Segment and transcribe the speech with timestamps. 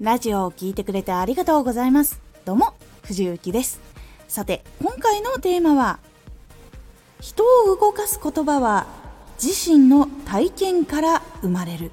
[0.00, 2.20] ラジオを聴いてくれてありがとうございます。
[2.44, 3.80] どうも、藤幸です。
[4.28, 5.98] さて、今回のテーマは、
[7.20, 8.86] 人を動かす言葉は
[9.42, 11.90] 自身の体験から生まれる。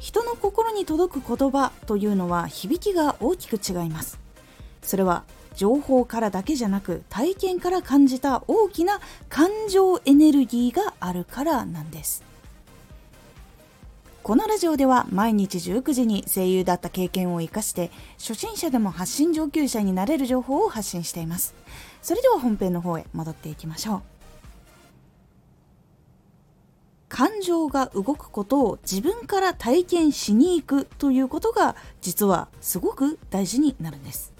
[0.00, 4.18] 人の心に届く言葉というのは響きが大きく違います。
[4.82, 5.22] それは
[5.54, 12.24] 情報からだけじゃなく体験から感じた大きな感情エネルギーがあるからなんです。
[14.28, 21.54] このラジオでは毎日19時に声優だった経験を生かして初心者でも発信上級者になれる情報を発信しています。
[22.02, 24.02] それでは本編の方へ戻っていきましょう。
[27.08, 34.34] 感情が動くことを自分から体験しに行くということが実はすごく大事になるんです。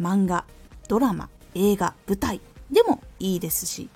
[0.00, 0.46] 漫画
[0.88, 2.40] ドラマ映画舞台
[2.72, 3.88] でもいいですし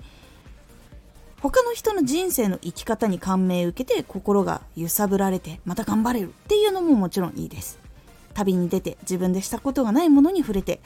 [1.41, 7.79] 他の人の人生の生き方に感銘を受けて心が揺さぶられてまた頑張れるっていうのももちろんいいです。
[8.33, 10.79] 旅に出て自分でしたことがないものに触れて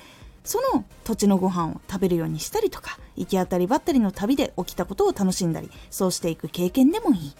[0.43, 7.33] その土地のご飯を食べるようにしたりとか行き当たりばったりの旅で起きたことを楽しんだりそうしていく経験でもいい。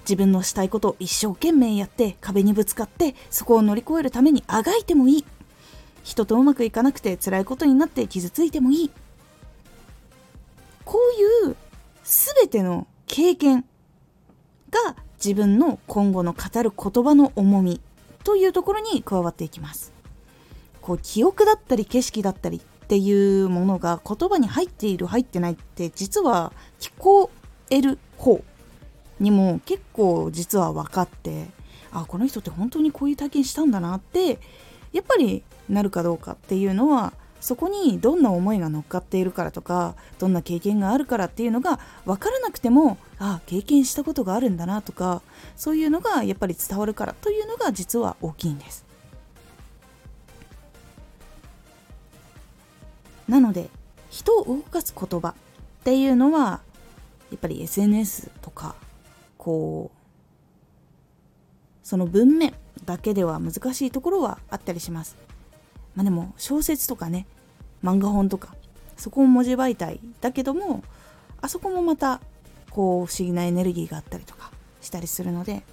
[0.00, 5.24] 自分のしたいことを一生懸命やって壁にぶつかってそこを乗り越えるためにあがいてもいい。
[6.02, 8.90] 人とうまくいかなくて辛いことになって傷ついてもいい。
[10.84, 10.98] こ
[11.46, 11.56] ういう
[12.08, 13.64] 全ての経験
[14.70, 17.80] が自分の今後の語る言葉の重み
[18.24, 19.92] というところに加わっていきます。
[20.80, 27.30] こう記憶だったり景色だったりっていうものが言葉に入っている入ってないって実は聞こ
[27.68, 28.42] える方
[29.20, 31.48] にも結構実は分かって
[31.92, 34.38] あこの人って本当にこういう体験したんだなって
[34.92, 45.22] やっぱりなるかどうかっていうのはそこにどんな思いが乗っかっているからとかどんな経験があるからっていうのが分からなくてもああ経験したことがあるんだなとか
[45.56, 48.84] そういうのがやっぱり伝わるからというのが実は大きいんです。
[53.28, 53.68] なので
[54.10, 55.34] 人を動かす言葉っ
[55.84, 56.60] ていうのは
[57.30, 58.74] やっぱり SNS とか
[59.36, 59.98] こう
[61.86, 65.16] その文面だけでは難しいところはあったりします。
[65.98, 67.26] まあでも小説とかね
[67.82, 68.54] 漫画本とか
[68.96, 70.84] そこも文字媒体だけども
[71.40, 72.20] あそこもまた
[72.70, 75.64] こう不思議なエネルギーがあったりとかしたりするので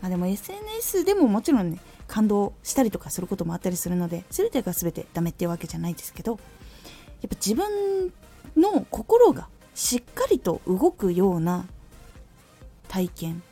[0.00, 1.78] まあでも SNS でももちろんね
[2.08, 6.40] 感動したりとかすることもあったりするので全てが全てダメっていうわけじゃないですけどやっ
[7.28, 8.14] ぱ自分
[8.56, 11.66] の心がしっかりと動くような
[12.88, 13.42] 体験。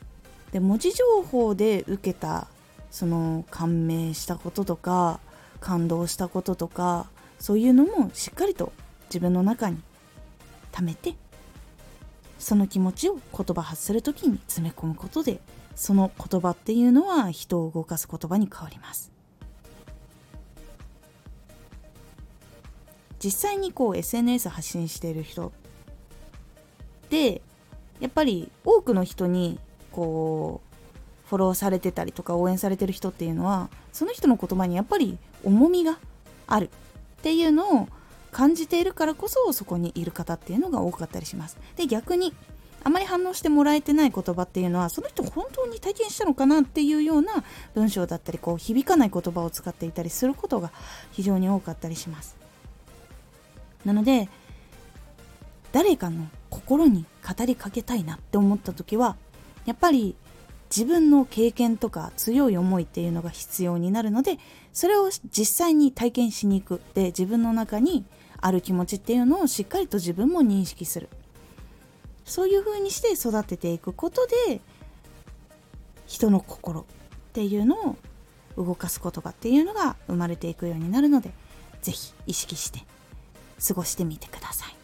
[0.53, 2.47] で文字情報で受けた
[2.91, 5.21] その感銘したこととか
[5.65, 7.07] 感動したこととか
[7.39, 8.71] そういうのもしっかりと
[9.07, 9.79] 自分の中に
[10.73, 11.15] 溜めて
[12.39, 15.41] その気持ちを言葉発する時に詰め込むことで
[15.75, 19.11] その言葉っていうのは人を動かす言葉に変わります。
[23.19, 25.51] 実際にこう SNS 発信している人
[27.09, 27.41] で
[28.01, 29.59] やっぱり多くの人に
[29.93, 30.64] こう
[31.35, 35.99] フォローされてたりとか応援されてる人っていうのはその人の言葉にやっぱり重みが
[36.47, 36.71] ある。
[37.19, 37.89] っていうのを
[38.31, 41.57] 感じているからこそそこにいる方っていうのが多かったりします。
[41.77, 42.35] で逆に
[42.85, 47.43] あまり反応してもらえてない言葉っていうのはその人本当に体験したのかなっていうような
[47.75, 50.71] 文章だったりこう響かない言葉を使っていたりすることが
[51.13, 52.37] 非常に多かったりします。
[53.85, 54.29] なので
[55.73, 59.17] 誰かの心に語りかけたいなって思った時は
[59.65, 60.15] やっぱり
[60.75, 64.39] 自分の経験とか強い思いっていうのが必要になるので
[64.73, 68.05] それを実際に体験しに行くで自分の中に
[68.41, 71.09] ある気持ちっていうのをしっかりと自分も認識する
[72.25, 74.61] そういう風にして育てていくことで
[76.07, 76.85] 人の心っ
[77.33, 77.97] ていうのを
[78.57, 81.31] 動かす言葉っていうのが生まれていくようになるので
[81.83, 82.81] 是非意識して
[83.67, 84.84] 過ごしてみてください。